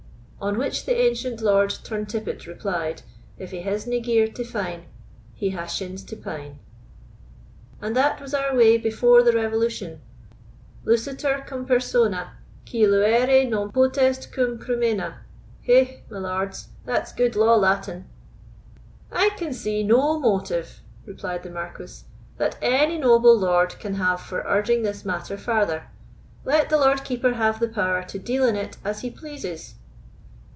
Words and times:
On 0.43 0.57
which 0.57 0.87
the 0.87 0.99
ancient 0.99 1.39
Lord 1.39 1.69
Turntippet 1.69 2.47
replied, 2.47 3.03
"If 3.37 3.51
he 3.51 3.61
hasna 3.61 3.99
gear 3.99 4.27
to 4.27 4.43
fine, 4.43 4.85
He 5.35 5.51
ha 5.51 5.67
shins 5.67 6.03
to 6.05 6.15
pine. 6.15 6.57
"And 7.79 7.95
that 7.95 8.19
was 8.19 8.33
our 8.33 8.55
way 8.55 8.77
before 8.79 9.21
the 9.21 9.33
Revolution: 9.33 10.01
Lucitur 10.83 11.43
cum 11.45 11.67
persona, 11.67 12.37
qui 12.67 12.87
luere 12.87 13.47
non 13.47 13.71
potest 13.71 14.31
cum 14.31 14.57
crumena. 14.57 15.19
Hegh, 15.61 16.01
my 16.09 16.17
lords, 16.17 16.69
that's 16.85 17.11
gude 17.13 17.35
law 17.35 17.53
Latin." 17.53 18.05
"I 19.11 19.29
can 19.37 19.53
see 19.53 19.83
no 19.83 20.17
motive," 20.19 20.81
replied 21.05 21.43
the 21.43 21.51
Marquis, 21.51 22.01
"that 22.39 22.57
any 22.63 22.97
noble 22.97 23.37
lord 23.37 23.77
can 23.77 23.93
have 23.93 24.19
for 24.19 24.41
urging 24.47 24.81
this 24.81 25.05
matter 25.05 25.37
farther; 25.37 25.83
let 26.43 26.71
the 26.71 26.79
Lord 26.79 27.03
Keeper 27.03 27.33
have 27.33 27.59
the 27.59 27.67
power 27.69 28.01
to 28.05 28.17
deal 28.17 28.43
in 28.43 28.55
it 28.55 28.77
as 28.83 29.01
he 29.01 29.11
pleases." 29.11 29.75